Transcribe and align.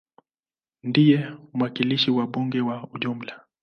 Ndiye 0.83 1.19
mwakilishi 1.53 2.11
wa 2.11 2.25
bunge 2.31 2.59
kwa 2.63 2.77
ujumla. 2.93 3.33